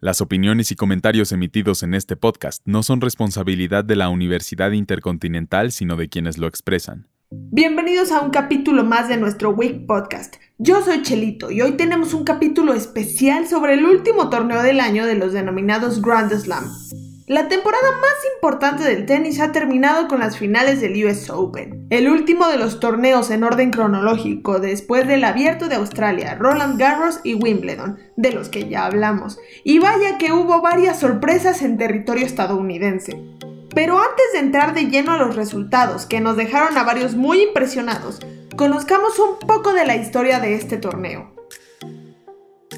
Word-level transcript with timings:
Las 0.00 0.20
opiniones 0.20 0.70
y 0.70 0.76
comentarios 0.76 1.32
emitidos 1.32 1.82
en 1.82 1.92
este 1.92 2.14
podcast 2.14 2.62
no 2.64 2.84
son 2.84 3.00
responsabilidad 3.00 3.84
de 3.84 3.96
la 3.96 4.10
Universidad 4.10 4.70
Intercontinental, 4.70 5.72
sino 5.72 5.96
de 5.96 6.08
quienes 6.08 6.38
lo 6.38 6.46
expresan. 6.46 7.08
Bienvenidos 7.30 8.12
a 8.12 8.20
un 8.20 8.30
capítulo 8.30 8.84
más 8.84 9.08
de 9.08 9.16
nuestro 9.16 9.50
Week 9.50 9.86
Podcast. 9.86 10.36
Yo 10.56 10.82
soy 10.82 11.02
Chelito 11.02 11.50
y 11.50 11.62
hoy 11.62 11.72
tenemos 11.72 12.14
un 12.14 12.22
capítulo 12.22 12.74
especial 12.74 13.48
sobre 13.48 13.74
el 13.74 13.84
último 13.84 14.30
torneo 14.30 14.62
del 14.62 14.78
año 14.78 15.04
de 15.04 15.16
los 15.16 15.32
denominados 15.32 16.00
Grand 16.00 16.32
Slam. 16.32 16.64
La 17.28 17.46
temporada 17.46 17.90
más 18.00 18.14
importante 18.34 18.84
del 18.84 19.04
tenis 19.04 19.38
ha 19.38 19.52
terminado 19.52 20.08
con 20.08 20.20
las 20.20 20.38
finales 20.38 20.80
del 20.80 21.04
US 21.04 21.28
Open, 21.28 21.86
el 21.90 22.08
último 22.08 22.48
de 22.48 22.56
los 22.56 22.80
torneos 22.80 23.28
en 23.30 23.44
orden 23.44 23.70
cronológico 23.70 24.60
después 24.60 25.06
del 25.06 25.24
Abierto 25.24 25.68
de 25.68 25.74
Australia, 25.74 26.36
Roland 26.36 26.80
Garros 26.80 27.20
y 27.24 27.34
Wimbledon, 27.34 27.98
de 28.16 28.32
los 28.32 28.48
que 28.48 28.70
ya 28.70 28.86
hablamos. 28.86 29.38
Y 29.62 29.78
vaya 29.78 30.16
que 30.16 30.32
hubo 30.32 30.62
varias 30.62 31.00
sorpresas 31.00 31.60
en 31.60 31.76
territorio 31.76 32.24
estadounidense. 32.24 33.22
Pero 33.74 33.98
antes 33.98 34.32
de 34.32 34.38
entrar 34.38 34.72
de 34.72 34.86
lleno 34.86 35.12
a 35.12 35.18
los 35.18 35.36
resultados, 35.36 36.06
que 36.06 36.22
nos 36.22 36.38
dejaron 36.38 36.78
a 36.78 36.84
varios 36.84 37.14
muy 37.14 37.42
impresionados, 37.42 38.20
conozcamos 38.56 39.18
un 39.18 39.46
poco 39.46 39.74
de 39.74 39.84
la 39.84 39.96
historia 39.96 40.40
de 40.40 40.54
este 40.54 40.78
torneo. 40.78 41.37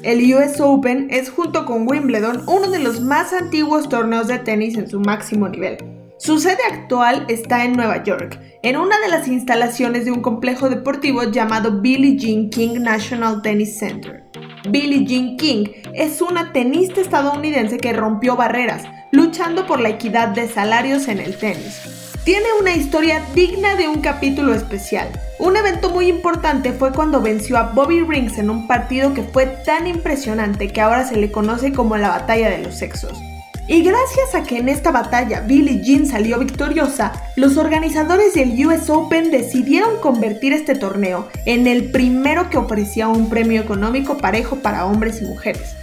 El 0.03 0.33
US 0.33 0.59
Open 0.59 1.09
es 1.11 1.29
junto 1.29 1.63
con 1.65 1.87
Wimbledon 1.87 2.43
uno 2.47 2.71
de 2.71 2.79
los 2.79 3.01
más 3.01 3.33
antiguos 3.33 3.87
torneos 3.87 4.27
de 4.27 4.39
tenis 4.39 4.75
en 4.75 4.89
su 4.89 4.99
máximo 4.99 5.47
nivel. 5.47 5.77
Su 6.17 6.39
sede 6.39 6.63
actual 6.71 7.25
está 7.29 7.65
en 7.65 7.73
Nueva 7.73 8.03
York, 8.03 8.39
en 8.63 8.77
una 8.77 8.99
de 8.99 9.09
las 9.09 9.27
instalaciones 9.27 10.05
de 10.05 10.11
un 10.11 10.21
complejo 10.21 10.69
deportivo 10.69 11.23
llamado 11.25 11.81
Billie 11.81 12.17
Jean 12.17 12.49
King 12.49 12.79
National 12.79 13.43
Tennis 13.43 13.77
Center. 13.77 14.23
Billie 14.69 15.05
Jean 15.05 15.37
King 15.37 15.65
es 15.93 16.19
una 16.19 16.51
tenista 16.51 16.99
estadounidense 16.99 17.77
que 17.77 17.93
rompió 17.93 18.35
barreras, 18.35 18.83
luchando 19.11 19.67
por 19.67 19.79
la 19.79 19.89
equidad 19.89 20.29
de 20.29 20.47
salarios 20.47 21.07
en 21.09 21.19
el 21.19 21.37
tenis. 21.37 22.00
Tiene 22.23 22.45
una 22.59 22.75
historia 22.75 23.25
digna 23.33 23.75
de 23.75 23.87
un 23.87 23.99
capítulo 23.99 24.53
especial. 24.53 25.09
Un 25.39 25.57
evento 25.57 25.89
muy 25.89 26.07
importante 26.07 26.71
fue 26.71 26.93
cuando 26.93 27.19
venció 27.19 27.57
a 27.57 27.71
Bobby 27.71 28.01
Rings 28.01 28.37
en 28.37 28.51
un 28.51 28.67
partido 28.67 29.15
que 29.15 29.23
fue 29.23 29.47
tan 29.47 29.87
impresionante 29.87 30.67
que 30.67 30.81
ahora 30.81 31.03
se 31.03 31.17
le 31.17 31.31
conoce 31.31 31.73
como 31.73 31.97
la 31.97 32.09
batalla 32.09 32.51
de 32.51 32.59
los 32.59 32.75
sexos. 32.75 33.19
Y 33.67 33.81
gracias 33.81 34.35
a 34.35 34.43
que 34.43 34.59
en 34.59 34.69
esta 34.69 34.91
batalla 34.91 35.39
Billie 35.39 35.81
Jean 35.81 36.05
salió 36.05 36.37
victoriosa, 36.37 37.11
los 37.37 37.57
organizadores 37.57 38.35
del 38.35 38.67
US 38.67 38.87
Open 38.91 39.31
decidieron 39.31 39.99
convertir 39.99 40.53
este 40.53 40.75
torneo 40.75 41.27
en 41.45 41.65
el 41.65 41.89
primero 41.89 42.51
que 42.51 42.59
ofrecía 42.59 43.07
un 43.07 43.31
premio 43.31 43.61
económico 43.61 44.17
parejo 44.17 44.57
para 44.57 44.85
hombres 44.85 45.23
y 45.23 45.25
mujeres 45.25 45.75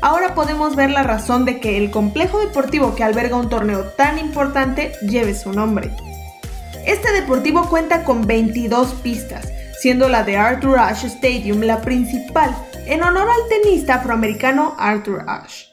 ahora 0.00 0.34
podemos 0.34 0.76
ver 0.76 0.90
la 0.90 1.02
razón 1.02 1.44
de 1.44 1.60
que 1.60 1.76
el 1.76 1.90
complejo 1.90 2.40
deportivo 2.40 2.94
que 2.94 3.04
alberga 3.04 3.36
un 3.36 3.48
torneo 3.48 3.84
tan 3.96 4.18
importante 4.18 4.92
lleve 5.02 5.34
su 5.34 5.52
nombre. 5.52 5.90
Este 6.86 7.12
deportivo 7.12 7.68
cuenta 7.68 8.04
con 8.04 8.26
22 8.26 8.94
pistas, 9.02 9.48
siendo 9.80 10.08
la 10.08 10.22
de 10.24 10.36
Arthur 10.36 10.78
Ashe 10.78 11.08
Stadium 11.08 11.60
la 11.60 11.82
principal, 11.82 12.54
en 12.86 13.02
honor 13.02 13.28
al 13.28 13.62
tenista 13.62 13.96
afroamericano 13.96 14.74
Arthur 14.78 15.24
Ashe. 15.26 15.66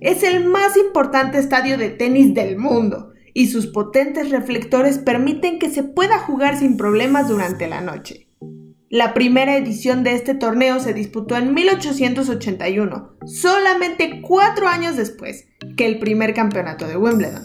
Es 0.00 0.22
el 0.22 0.44
más 0.44 0.76
importante 0.76 1.38
estadio 1.38 1.76
de 1.76 1.90
tenis 1.90 2.34
del 2.34 2.56
mundo, 2.56 3.12
y 3.34 3.48
sus 3.48 3.66
potentes 3.66 4.30
reflectores 4.30 4.98
permiten 4.98 5.58
que 5.58 5.70
se 5.70 5.82
pueda 5.82 6.18
jugar 6.18 6.58
sin 6.58 6.76
problemas 6.76 7.28
durante 7.28 7.68
la 7.68 7.80
noche. 7.80 8.27
La 8.90 9.12
primera 9.12 9.54
edición 9.58 10.02
de 10.02 10.14
este 10.14 10.34
torneo 10.34 10.80
se 10.80 10.94
disputó 10.94 11.36
en 11.36 11.52
1881, 11.52 13.16
solamente 13.26 14.22
cuatro 14.22 14.66
años 14.66 14.96
después 14.96 15.44
que 15.76 15.84
el 15.84 15.98
primer 15.98 16.32
campeonato 16.32 16.88
de 16.88 16.96
Wimbledon. 16.96 17.42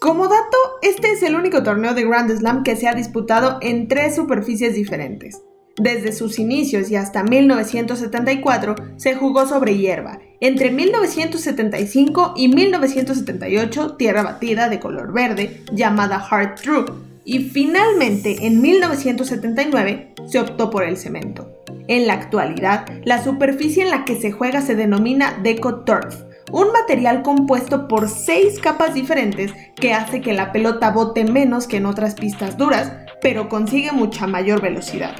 Como 0.00 0.28
dato, 0.28 0.56
este 0.82 1.10
es 1.10 1.24
el 1.24 1.34
único 1.34 1.64
torneo 1.64 1.94
de 1.94 2.04
Grand 2.04 2.30
Slam 2.30 2.62
que 2.62 2.76
se 2.76 2.86
ha 2.86 2.94
disputado 2.94 3.58
en 3.60 3.88
tres 3.88 4.14
superficies 4.14 4.76
diferentes. 4.76 5.42
Desde 5.76 6.12
sus 6.12 6.38
inicios 6.38 6.88
y 6.92 6.94
hasta 6.94 7.24
1974 7.24 8.76
se 8.96 9.16
jugó 9.16 9.48
sobre 9.48 9.76
hierba. 9.76 10.20
Entre 10.38 10.70
1975 10.70 12.34
y 12.36 12.54
1978 12.54 13.96
tierra 13.96 14.22
batida 14.22 14.68
de 14.68 14.78
color 14.78 15.12
verde 15.12 15.64
llamada 15.72 16.24
Hard 16.30 16.54
True 16.54 17.13
y 17.24 17.40
finalmente 17.50 18.46
en 18.46 18.60
1979 18.60 20.14
se 20.26 20.40
optó 20.40 20.70
por 20.70 20.84
el 20.84 20.96
cemento. 20.96 21.62
En 21.86 22.06
la 22.06 22.14
actualidad, 22.14 22.86
la 23.04 23.22
superficie 23.22 23.82
en 23.82 23.90
la 23.90 24.04
que 24.04 24.20
se 24.20 24.32
juega 24.32 24.62
se 24.62 24.74
denomina 24.74 25.38
Deco 25.42 25.84
Turf, 25.84 26.22
un 26.50 26.72
material 26.72 27.22
compuesto 27.22 27.88
por 27.88 28.08
seis 28.08 28.58
capas 28.60 28.94
diferentes 28.94 29.52
que 29.76 29.92
hace 29.92 30.20
que 30.20 30.32
la 30.32 30.52
pelota 30.52 30.90
bote 30.90 31.24
menos 31.24 31.66
que 31.66 31.78
en 31.78 31.86
otras 31.86 32.14
pistas 32.14 32.56
duras, 32.56 32.92
pero 33.20 33.48
consigue 33.48 33.92
mucha 33.92 34.26
mayor 34.26 34.62
velocidad. 34.62 35.14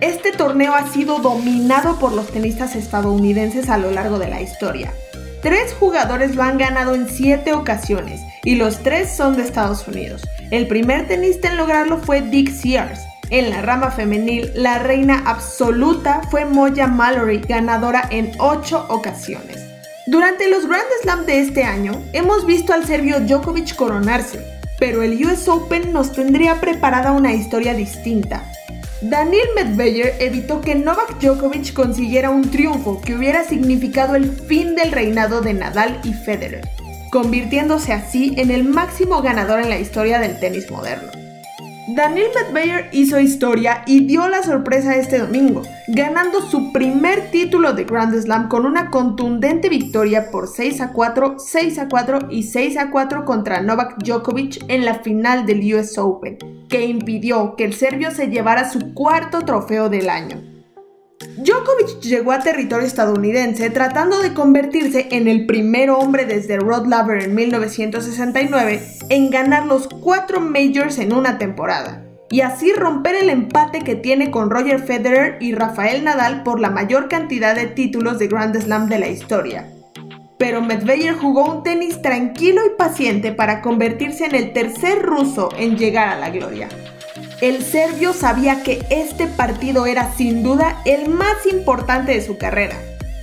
Este 0.00 0.32
torneo 0.32 0.74
ha 0.74 0.86
sido 0.86 1.18
dominado 1.18 1.98
por 1.98 2.12
los 2.12 2.28
tenistas 2.28 2.74
estadounidenses 2.74 3.68
a 3.68 3.76
lo 3.76 3.90
largo 3.90 4.18
de 4.18 4.28
la 4.28 4.40
historia. 4.40 4.92
Tres 5.42 5.74
jugadores 5.78 6.34
lo 6.34 6.42
han 6.42 6.58
ganado 6.58 6.94
en 6.94 7.08
siete 7.08 7.52
ocasiones 7.52 8.20
y 8.42 8.54
los 8.54 8.78
tres 8.82 9.14
son 9.14 9.36
de 9.36 9.42
Estados 9.42 9.86
Unidos. 9.86 10.22
El 10.50 10.66
primer 10.66 11.06
tenista 11.06 11.48
en 11.48 11.56
lograrlo 11.56 11.98
fue 11.98 12.22
Dick 12.22 12.50
Sears. 12.50 12.98
En 13.30 13.50
la 13.50 13.62
rama 13.62 13.92
femenil, 13.92 14.50
la 14.56 14.80
reina 14.80 15.22
absoluta 15.24 16.22
fue 16.28 16.44
Moya 16.44 16.88
Mallory, 16.88 17.38
ganadora 17.38 18.08
en 18.10 18.32
ocho 18.40 18.84
ocasiones. 18.88 19.64
Durante 20.08 20.50
los 20.50 20.66
Grand 20.66 20.88
Slam 21.02 21.24
de 21.24 21.38
este 21.38 21.62
año, 21.62 21.92
hemos 22.12 22.46
visto 22.46 22.72
al 22.72 22.84
serbio 22.84 23.20
Djokovic 23.20 23.76
coronarse, 23.76 24.44
pero 24.80 25.02
el 25.02 25.24
US 25.24 25.46
Open 25.46 25.92
nos 25.92 26.12
tendría 26.12 26.60
preparada 26.60 27.12
una 27.12 27.32
historia 27.32 27.72
distinta. 27.74 28.42
Daniel 29.02 29.46
Medvedev 29.54 30.16
evitó 30.18 30.60
que 30.60 30.74
Novak 30.74 31.20
Djokovic 31.20 31.72
consiguiera 31.72 32.30
un 32.30 32.50
triunfo 32.50 33.00
que 33.00 33.14
hubiera 33.14 33.44
significado 33.44 34.16
el 34.16 34.28
fin 34.32 34.74
del 34.74 34.90
reinado 34.90 35.42
de 35.42 35.54
Nadal 35.54 36.00
y 36.02 36.12
Federer 36.12 36.68
convirtiéndose 37.10 37.92
así 37.92 38.34
en 38.36 38.50
el 38.50 38.64
máximo 38.64 39.22
ganador 39.22 39.60
en 39.60 39.70
la 39.70 39.78
historia 39.78 40.18
del 40.18 40.38
tenis 40.38 40.70
moderno. 40.70 41.10
Daniel 41.88 42.28
Medvedev 42.34 42.88
hizo 42.92 43.18
historia 43.18 43.82
y 43.84 44.06
dio 44.06 44.28
la 44.28 44.44
sorpresa 44.44 44.94
este 44.94 45.18
domingo, 45.18 45.62
ganando 45.88 46.40
su 46.40 46.72
primer 46.72 47.30
título 47.32 47.72
de 47.72 47.84
Grand 47.84 48.14
Slam 48.14 48.48
con 48.48 48.64
una 48.64 48.90
contundente 48.90 49.68
victoria 49.68 50.30
por 50.30 50.46
6 50.46 50.80
a 50.82 50.92
4, 50.92 51.36
6 51.38 51.78
a 51.80 51.88
4 51.88 52.18
y 52.30 52.44
6 52.44 52.76
a 52.76 52.90
4 52.90 53.24
contra 53.24 53.60
Novak 53.60 53.96
Djokovic 54.04 54.64
en 54.68 54.84
la 54.84 55.00
final 55.00 55.46
del 55.46 55.74
US 55.74 55.98
Open, 55.98 56.38
que 56.68 56.86
impidió 56.86 57.56
que 57.56 57.64
el 57.64 57.74
serbio 57.74 58.12
se 58.12 58.28
llevara 58.28 58.70
su 58.70 58.94
cuarto 58.94 59.40
trofeo 59.40 59.88
del 59.88 60.10
año. 60.10 60.49
Djokovic 61.36 62.00
llegó 62.00 62.32
a 62.32 62.40
territorio 62.40 62.86
estadounidense 62.86 63.68
tratando 63.68 64.20
de 64.20 64.32
convertirse 64.32 65.08
en 65.10 65.28
el 65.28 65.44
primer 65.44 65.90
hombre 65.90 66.24
desde 66.24 66.56
Rod 66.56 66.86
Laver 66.86 67.22
en 67.22 67.34
1969 67.34 68.82
en 69.10 69.30
ganar 69.30 69.66
los 69.66 69.86
cuatro 69.86 70.40
majors 70.40 70.98
en 70.98 71.12
una 71.12 71.36
temporada 71.36 72.02
y 72.30 72.40
así 72.40 72.72
romper 72.72 73.16
el 73.16 73.28
empate 73.28 73.80
que 73.80 73.96
tiene 73.96 74.30
con 74.30 74.48
Roger 74.48 74.80
Federer 74.80 75.36
y 75.40 75.52
Rafael 75.52 76.04
Nadal 76.04 76.42
por 76.42 76.58
la 76.58 76.70
mayor 76.70 77.08
cantidad 77.08 77.54
de 77.54 77.66
títulos 77.66 78.18
de 78.18 78.28
Grand 78.28 78.58
Slam 78.58 78.88
de 78.88 78.98
la 78.98 79.08
historia. 79.08 79.70
Pero 80.38 80.62
Medvedev 80.62 81.18
jugó 81.18 81.52
un 81.52 81.62
tenis 81.62 82.00
tranquilo 82.00 82.62
y 82.64 82.78
paciente 82.78 83.32
para 83.32 83.60
convertirse 83.60 84.24
en 84.24 84.34
el 84.34 84.54
tercer 84.54 85.02
ruso 85.02 85.50
en 85.58 85.76
llegar 85.76 86.08
a 86.08 86.18
la 86.18 86.30
gloria. 86.30 86.68
El 87.40 87.64
serbio 87.64 88.12
sabía 88.12 88.62
que 88.62 88.84
este 88.90 89.26
partido 89.26 89.86
era 89.86 90.12
sin 90.12 90.42
duda 90.42 90.82
el 90.84 91.08
más 91.08 91.46
importante 91.50 92.12
de 92.12 92.20
su 92.20 92.36
carrera. 92.36 92.76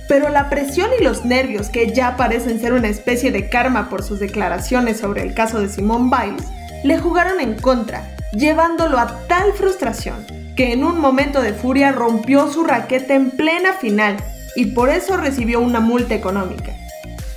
Pero 0.08 0.28
la 0.28 0.50
presión 0.50 0.90
y 0.98 1.04
los 1.04 1.24
nervios, 1.24 1.68
que 1.68 1.92
ya 1.92 2.16
parecen 2.16 2.60
ser 2.60 2.72
una 2.72 2.88
especie 2.88 3.30
de 3.30 3.48
karma 3.48 3.88
por 3.88 4.02
sus 4.02 4.18
declaraciones 4.18 4.98
sobre 4.98 5.22
el 5.22 5.34
caso 5.34 5.60
de 5.60 5.68
Simone 5.68 6.10
Biles, 6.10 6.48
le 6.82 6.98
jugaron 6.98 7.38
en 7.38 7.54
contra, 7.54 8.16
llevándolo 8.32 8.98
a 8.98 9.20
tal 9.28 9.52
frustración 9.52 10.26
que 10.56 10.72
en 10.72 10.82
un 10.82 10.98
momento 10.98 11.40
de 11.40 11.52
furia 11.52 11.92
rompió 11.92 12.50
su 12.50 12.64
raqueta 12.64 13.14
en 13.14 13.30
plena 13.30 13.74
final 13.74 14.16
y 14.56 14.66
por 14.66 14.88
eso 14.88 15.16
recibió 15.16 15.60
una 15.60 15.78
multa 15.78 16.16
económica. 16.16 16.72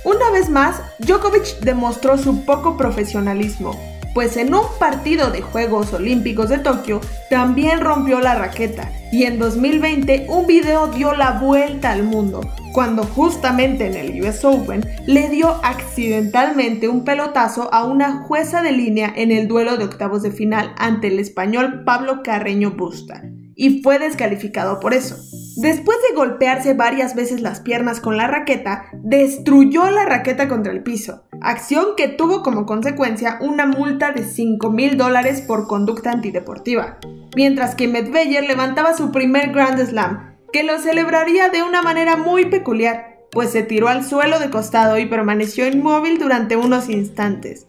Una 0.02 0.32
vez 0.32 0.50
más, 0.50 0.82
Djokovic 0.98 1.60
demostró 1.60 2.18
su 2.18 2.44
poco 2.44 2.76
profesionalismo, 2.76 3.78
pues 4.14 4.36
en 4.36 4.54
un 4.54 4.66
partido 4.78 5.30
de 5.30 5.42
Juegos 5.42 5.92
Olímpicos 5.92 6.48
de 6.48 6.58
Tokio 6.58 7.00
también 7.30 7.80
rompió 7.80 8.20
la 8.20 8.34
raqueta 8.34 8.90
y 9.10 9.24
en 9.24 9.38
2020 9.38 10.26
un 10.28 10.46
video 10.46 10.88
dio 10.88 11.14
la 11.14 11.32
vuelta 11.32 11.92
al 11.92 12.02
mundo, 12.02 12.40
cuando 12.72 13.04
justamente 13.04 13.86
en 13.86 13.94
el 13.94 14.22
US 14.22 14.44
Open 14.44 14.84
le 15.06 15.28
dio 15.28 15.60
accidentalmente 15.62 16.88
un 16.88 17.04
pelotazo 17.04 17.72
a 17.72 17.84
una 17.84 18.22
jueza 18.22 18.62
de 18.62 18.72
línea 18.72 19.12
en 19.14 19.30
el 19.30 19.48
duelo 19.48 19.76
de 19.76 19.84
octavos 19.84 20.22
de 20.22 20.30
final 20.30 20.74
ante 20.78 21.08
el 21.08 21.18
español 21.18 21.84
Pablo 21.84 22.22
Carreño 22.22 22.72
Busta, 22.72 23.22
y 23.54 23.82
fue 23.82 23.98
descalificado 23.98 24.80
por 24.80 24.94
eso. 24.94 25.16
Después 25.56 25.98
de 26.08 26.16
golpearse 26.16 26.72
varias 26.72 27.14
veces 27.14 27.42
las 27.42 27.60
piernas 27.60 28.00
con 28.00 28.16
la 28.16 28.26
raqueta, 28.26 28.86
destruyó 29.02 29.90
la 29.90 30.06
raqueta 30.06 30.48
contra 30.48 30.72
el 30.72 30.82
piso, 30.82 31.24
acción 31.42 31.94
que 31.96 32.08
tuvo 32.08 32.42
como 32.42 32.66
consecuencia 32.66 33.38
una 33.40 33.66
multa 33.66 34.12
de 34.12 34.24
5 34.24 34.70
mil 34.70 34.96
dólares 34.96 35.40
por 35.42 35.66
conducta 35.66 36.10
antideportiva, 36.10 36.98
mientras 37.36 37.74
que 37.74 37.88
Medvedev 37.88 38.46
levantaba 38.46 38.96
su 38.96 39.10
primer 39.10 39.52
Grand 39.52 39.78
Slam, 39.84 40.36
que 40.52 40.62
lo 40.62 40.78
celebraría 40.78 41.48
de 41.48 41.62
una 41.62 41.82
manera 41.82 42.16
muy 42.16 42.46
peculiar, 42.46 43.18
pues 43.30 43.50
se 43.50 43.62
tiró 43.62 43.88
al 43.88 44.04
suelo 44.04 44.38
de 44.38 44.50
costado 44.50 44.98
y 44.98 45.06
permaneció 45.06 45.66
inmóvil 45.66 46.18
durante 46.18 46.56
unos 46.56 46.88
instantes. 46.88 47.66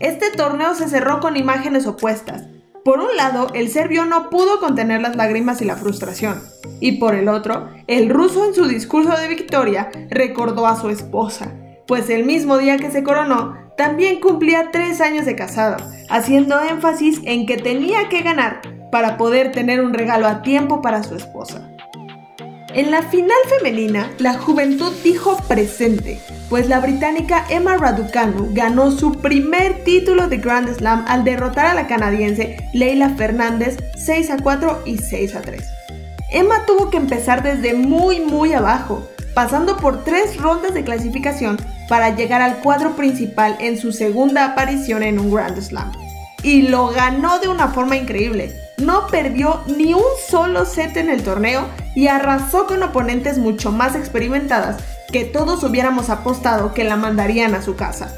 Este 0.00 0.30
torneo 0.30 0.74
se 0.74 0.88
cerró 0.88 1.20
con 1.20 1.36
imágenes 1.36 1.86
opuestas. 1.86 2.44
Por 2.84 3.00
un 3.00 3.16
lado, 3.16 3.48
el 3.54 3.68
serbio 3.70 4.04
no 4.04 4.30
pudo 4.30 4.60
contener 4.60 5.00
las 5.00 5.16
lágrimas 5.16 5.60
y 5.60 5.64
la 5.64 5.76
frustración, 5.76 6.40
y 6.80 6.92
por 6.98 7.14
el 7.14 7.28
otro, 7.28 7.68
el 7.86 8.08
ruso 8.08 8.46
en 8.46 8.54
su 8.54 8.66
discurso 8.66 9.16
de 9.16 9.28
victoria 9.28 9.90
recordó 10.10 10.66
a 10.66 10.80
su 10.80 10.88
esposa, 10.88 11.52
pues 11.88 12.10
el 12.10 12.24
mismo 12.24 12.58
día 12.58 12.76
que 12.76 12.90
se 12.90 13.02
coronó, 13.02 13.56
también 13.76 14.20
cumplía 14.20 14.70
tres 14.70 15.00
años 15.00 15.24
de 15.24 15.34
casado, 15.34 15.78
haciendo 16.10 16.60
énfasis 16.60 17.20
en 17.24 17.46
que 17.46 17.56
tenía 17.56 18.10
que 18.10 18.20
ganar 18.20 18.60
para 18.92 19.16
poder 19.16 19.52
tener 19.52 19.80
un 19.80 19.94
regalo 19.94 20.28
a 20.28 20.42
tiempo 20.42 20.82
para 20.82 21.02
su 21.02 21.14
esposa. 21.14 21.66
En 22.74 22.90
la 22.90 23.02
final 23.02 23.38
femenina, 23.48 24.10
la 24.18 24.34
juventud 24.34 24.92
dijo 25.02 25.38
presente, 25.48 26.20
pues 26.50 26.68
la 26.68 26.80
británica 26.80 27.46
Emma 27.48 27.78
Raducanu 27.78 28.50
ganó 28.52 28.90
su 28.90 29.12
primer 29.12 29.82
título 29.84 30.28
de 30.28 30.36
Grand 30.36 30.68
Slam 30.76 31.06
al 31.08 31.24
derrotar 31.24 31.66
a 31.66 31.74
la 31.74 31.86
canadiense 31.86 32.58
Leila 32.74 33.10
Fernández 33.16 33.78
6 33.96 34.30
a 34.30 34.36
4 34.36 34.82
y 34.84 34.98
6 34.98 35.34
a 35.34 35.40
3. 35.40 35.64
Emma 36.30 36.66
tuvo 36.66 36.90
que 36.90 36.98
empezar 36.98 37.42
desde 37.42 37.72
muy 37.72 38.20
muy 38.20 38.52
abajo, 38.52 39.08
pasando 39.38 39.76
por 39.76 40.02
tres 40.02 40.36
rondas 40.36 40.74
de 40.74 40.82
clasificación 40.82 41.58
para 41.88 42.16
llegar 42.16 42.42
al 42.42 42.56
cuadro 42.56 42.96
principal 42.96 43.56
en 43.60 43.78
su 43.78 43.92
segunda 43.92 44.44
aparición 44.44 45.04
en 45.04 45.20
un 45.20 45.32
Grand 45.32 45.56
Slam. 45.62 45.92
Y 46.42 46.62
lo 46.62 46.88
ganó 46.88 47.38
de 47.38 47.46
una 47.46 47.68
forma 47.68 47.94
increíble. 47.94 48.52
No 48.78 49.06
perdió 49.06 49.62
ni 49.68 49.94
un 49.94 50.02
solo 50.28 50.64
set 50.64 50.96
en 50.96 51.08
el 51.08 51.22
torneo 51.22 51.68
y 51.94 52.08
arrasó 52.08 52.66
con 52.66 52.82
oponentes 52.82 53.38
mucho 53.38 53.70
más 53.70 53.94
experimentadas 53.94 54.82
que 55.12 55.24
todos 55.24 55.62
hubiéramos 55.62 56.10
apostado 56.10 56.74
que 56.74 56.82
la 56.82 56.96
mandarían 56.96 57.54
a 57.54 57.62
su 57.62 57.76
casa. 57.76 58.12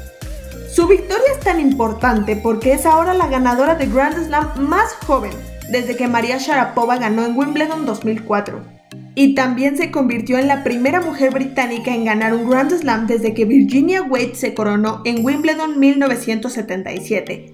Su 0.73 0.87
victoria 0.87 1.33
es 1.37 1.39
tan 1.41 1.59
importante 1.59 2.35
porque 2.35 2.73
es 2.73 2.87
ahora 2.87 3.13
la 3.13 3.27
ganadora 3.27 3.75
de 3.75 3.85
Grand 3.85 4.25
Slam 4.25 4.67
más 4.67 4.91
joven 5.05 5.33
desde 5.69 5.95
que 5.95 6.07
María 6.07 6.39
Sharapova 6.39 6.97
ganó 6.97 7.23
en 7.23 7.37
Wimbledon 7.37 7.85
2004. 7.85 8.80
Y 9.13 9.35
también 9.35 9.77
se 9.77 9.91
convirtió 9.91 10.37
en 10.37 10.47
la 10.47 10.63
primera 10.63 11.01
mujer 11.01 11.33
británica 11.33 11.93
en 11.93 12.05
ganar 12.05 12.33
un 12.33 12.49
Grand 12.49 12.71
Slam 12.71 13.07
desde 13.07 13.33
que 13.33 13.43
Virginia 13.45 14.03
Wade 14.03 14.35
se 14.35 14.53
coronó 14.53 15.01
en 15.03 15.25
Wimbledon 15.25 15.79
1977. 15.79 17.53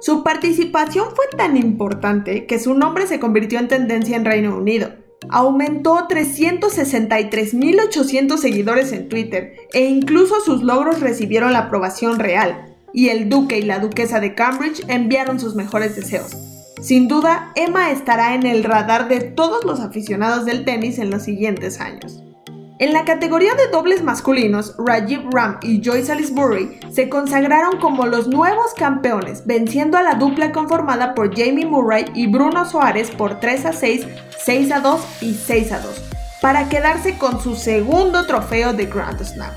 Su 0.00 0.24
participación 0.24 1.08
fue 1.14 1.26
tan 1.36 1.56
importante 1.56 2.46
que 2.46 2.58
su 2.58 2.74
nombre 2.74 3.06
se 3.06 3.20
convirtió 3.20 3.58
en 3.58 3.68
tendencia 3.68 4.16
en 4.16 4.24
Reino 4.24 4.56
Unido. 4.56 4.90
Aumentó 5.30 6.06
363.800 6.08 8.36
seguidores 8.36 8.92
en 8.92 9.08
Twitter 9.08 9.54
e 9.72 9.86
incluso 9.86 10.40
sus 10.44 10.62
logros 10.62 11.00
recibieron 11.00 11.52
la 11.52 11.60
aprobación 11.60 12.18
real, 12.18 12.74
y 12.92 13.08
el 13.08 13.28
duque 13.28 13.58
y 13.58 13.62
la 13.62 13.78
duquesa 13.78 14.20
de 14.20 14.34
Cambridge 14.34 14.84
enviaron 14.88 15.40
sus 15.40 15.54
mejores 15.54 15.96
deseos. 15.96 16.36
Sin 16.80 17.08
duda, 17.08 17.52
Emma 17.54 17.90
estará 17.90 18.34
en 18.34 18.44
el 18.44 18.62
radar 18.62 19.08
de 19.08 19.20
todos 19.20 19.64
los 19.64 19.80
aficionados 19.80 20.44
del 20.44 20.66
tenis 20.66 20.98
en 20.98 21.10
los 21.10 21.22
siguientes 21.22 21.80
años. 21.80 22.22
En 22.78 22.92
la 22.92 23.06
categoría 23.06 23.54
de 23.54 23.68
dobles 23.68 24.02
masculinos, 24.02 24.74
Rajiv 24.76 25.22
Ram 25.32 25.58
y 25.62 25.80
Joy 25.80 26.04
Salisbury 26.04 26.78
se 26.92 27.08
consagraron 27.08 27.80
como 27.80 28.04
los 28.04 28.28
nuevos 28.28 28.74
campeones, 28.74 29.46
venciendo 29.46 29.96
a 29.96 30.02
la 30.02 30.16
dupla 30.16 30.52
conformada 30.52 31.14
por 31.14 31.34
Jamie 31.34 31.64
Murray 31.64 32.04
y 32.14 32.26
Bruno 32.26 32.68
Suárez 32.68 33.10
por 33.10 33.40
3 33.40 33.64
a 33.64 33.72
6, 33.72 34.06
6 34.38 34.72
a 34.72 34.80
2 34.80 35.00
y 35.22 35.32
6 35.32 35.72
a 35.72 35.80
2, 35.80 36.02
para 36.42 36.68
quedarse 36.68 37.16
con 37.16 37.40
su 37.40 37.56
segundo 37.56 38.26
trofeo 38.26 38.74
de 38.74 38.84
Grand 38.84 39.24
Slam. 39.24 39.54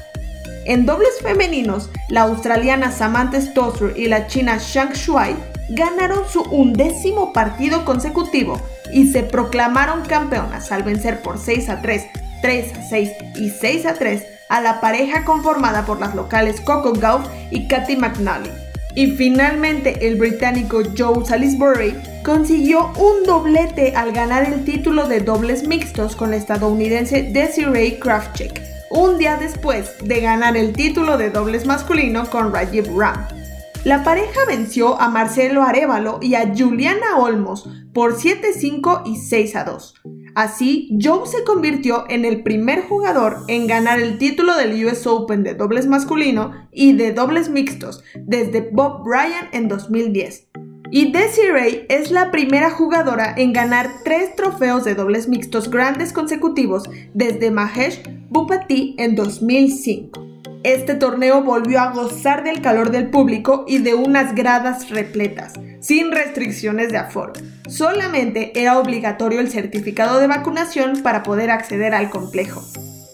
En 0.63 0.85
dobles 0.85 1.19
femeninos, 1.21 1.89
la 2.07 2.21
australiana 2.21 2.93
Samantha 2.93 3.41
Stosur 3.41 3.93
y 3.97 4.07
la 4.07 4.27
china 4.27 4.57
Shang 4.57 4.93
Shuai 4.93 5.35
ganaron 5.69 6.27
su 6.27 6.41
undécimo 6.41 7.33
partido 7.33 7.85
consecutivo 7.85 8.59
y 8.91 9.11
se 9.11 9.23
proclamaron 9.23 10.03
campeonas 10.03 10.71
al 10.71 10.83
vencer 10.83 11.21
por 11.21 11.37
6 11.37 11.69
a 11.69 11.81
3, 11.81 12.07
3 12.41 12.77
a 12.77 12.89
6 12.89 13.09
y 13.35 13.49
6 13.49 13.85
a 13.85 13.93
3 13.93 14.23
a 14.49 14.61
la 14.61 14.81
pareja 14.81 15.23
conformada 15.25 15.85
por 15.85 15.99
las 15.99 16.15
locales 16.15 16.59
Coco 16.61 16.93
Gauff 16.93 17.27
y 17.51 17.67
Katy 17.67 17.95
McNally. 17.95 18.49
Y 18.95 19.11
finalmente 19.11 20.07
el 20.07 20.15
británico 20.15 20.81
Joe 20.97 21.23
Salisbury 21.23 21.95
consiguió 22.23 22.91
un 22.97 23.23
doblete 23.25 23.95
al 23.95 24.11
ganar 24.11 24.51
el 24.51 24.65
título 24.65 25.07
de 25.07 25.21
dobles 25.21 25.67
mixtos 25.67 26.15
con 26.15 26.31
la 26.31 26.37
estadounidense 26.37 27.23
Desiree 27.31 27.99
Krafchick, 27.99 28.61
un 28.89 29.19
día 29.19 29.37
después 29.37 29.93
de 30.03 30.21
ganar 30.21 30.57
el 30.57 30.73
título 30.73 31.17
de 31.17 31.29
dobles 31.29 31.67
masculino 31.67 32.27
con 32.29 32.51
Rajiv 32.51 32.89
Ram. 32.97 33.38
La 33.85 34.03
pareja 34.03 34.41
venció 34.45 34.99
a 34.99 35.07
Marcelo 35.07 35.63
Arevalo 35.63 36.19
y 36.21 36.35
a 36.35 36.53
Juliana 36.55 37.17
Olmos 37.17 37.69
por 37.93 38.17
7-5 38.17 39.03
y 39.05 39.15
6-2. 39.15 39.93
Así, 40.35 40.97
Joe 41.01 41.25
se 41.25 41.45
convirtió 41.45 42.03
en 42.09 42.25
el 42.25 42.43
primer 42.43 42.83
jugador 42.83 43.37
en 43.47 43.67
ganar 43.67 43.99
el 43.99 44.17
título 44.17 44.57
del 44.57 44.85
US 44.85 45.07
Open 45.07 45.43
de 45.43 45.53
dobles 45.53 45.87
masculino 45.87 46.51
y 46.73 46.93
de 46.93 47.13
dobles 47.13 47.49
mixtos 47.49 48.03
desde 48.15 48.69
Bob 48.69 49.03
Bryan 49.05 49.47
en 49.53 49.69
2010. 49.69 50.49
Y 50.91 51.11
Desiree 51.11 51.85
es 51.87 52.11
la 52.11 52.31
primera 52.31 52.71
jugadora 52.71 53.33
en 53.37 53.53
ganar 53.53 53.89
tres 54.03 54.35
trofeos 54.35 54.83
de 54.83 54.95
dobles 54.95 55.29
mixtos 55.29 55.69
grandes 55.69 56.11
consecutivos 56.11 56.83
desde 57.13 57.49
Mahesh 57.49 58.03
Bhupathi 58.29 58.95
en 58.97 59.15
2005. 59.15 60.28
Este 60.63 60.95
torneo 60.95 61.41
volvió 61.41 61.79
a 61.79 61.93
gozar 61.93 62.43
del 62.43 62.59
calor 62.59 62.91
del 62.91 63.09
público 63.09 63.63
y 63.65 63.77
de 63.77 63.93
unas 63.93 64.35
gradas 64.35 64.89
repletas, 64.89 65.53
sin 65.79 66.11
restricciones 66.11 66.91
de 66.91 66.97
aforo. 66.97 67.31
Solamente 67.69 68.51
era 68.59 68.77
obligatorio 68.77 69.39
el 69.39 69.49
certificado 69.49 70.19
de 70.19 70.27
vacunación 70.27 71.01
para 71.01 71.23
poder 71.23 71.49
acceder 71.49 71.93
al 71.93 72.09
complejo. 72.09 72.61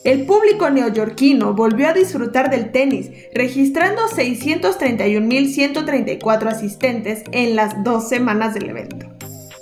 El 0.04 0.26
público 0.26 0.72
neoyorquino 0.72 1.54
volvió 1.54 1.88
a 1.88 1.94
disfrutar 1.94 2.50
del 2.50 2.72
tenis, 2.72 3.12
registrando 3.36 4.08
631.134 4.08 6.48
asistentes 6.48 7.24
en 7.32 7.56
las 7.56 7.84
dos 7.84 8.10
semanas 8.10 8.56
del 8.56 8.70
evento. 8.70 9.06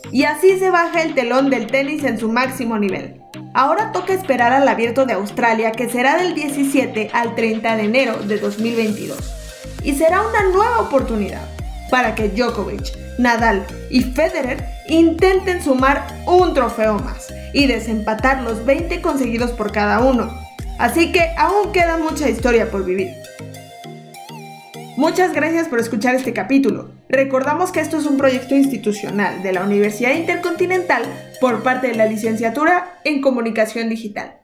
Y 0.09 0.23
así 0.23 0.57
se 0.57 0.69
baja 0.69 1.01
el 1.01 1.15
telón 1.15 1.49
del 1.49 1.67
tenis 1.67 2.05
en 2.05 2.17
su 2.17 2.29
máximo 2.29 2.77
nivel. 2.77 3.19
Ahora 3.55 3.91
toca 3.91 4.13
esperar 4.13 4.51
al 4.51 4.67
abierto 4.67 5.05
de 5.05 5.13
Australia 5.13 5.71
que 5.71 5.87
será 5.87 6.17
del 6.17 6.33
17 6.33 7.11
al 7.13 7.35
30 7.35 7.75
de 7.75 7.83
enero 7.83 8.17
de 8.17 8.39
2022. 8.39 9.19
Y 9.83 9.93
será 9.93 10.21
una 10.21 10.43
nueva 10.51 10.79
oportunidad 10.79 11.47
para 11.91 12.15
que 12.15 12.29
Djokovic, 12.29 13.19
Nadal 13.19 13.63
y 13.91 14.01
Federer 14.01 14.65
intenten 14.87 15.61
sumar 15.61 16.07
un 16.25 16.55
trofeo 16.55 16.97
más 16.97 17.27
y 17.53 17.67
desempatar 17.67 18.41
los 18.41 18.65
20 18.65 19.01
conseguidos 19.01 19.51
por 19.51 19.71
cada 19.71 19.99
uno. 19.99 20.31
Así 20.79 21.11
que 21.11 21.29
aún 21.37 21.71
queda 21.71 21.97
mucha 21.97 22.27
historia 22.27 22.71
por 22.71 22.83
vivir. 22.83 23.13
Muchas 24.97 25.31
gracias 25.33 25.67
por 25.67 25.79
escuchar 25.79 26.15
este 26.15 26.33
capítulo. 26.33 26.92
Recordamos 27.13 27.71
que 27.71 27.79
esto 27.79 27.99
es 27.99 28.07
un 28.07 28.17
proyecto 28.17 28.55
institucional 28.55 29.43
de 29.43 29.53
la 29.53 29.63
Universidad 29.63 30.15
Intercontinental 30.15 31.03
por 31.39 31.61
parte 31.61 31.89
de 31.89 31.95
la 31.95 32.07
licenciatura 32.07 32.99
en 33.03 33.21
Comunicación 33.21 33.87
Digital. 33.87 34.42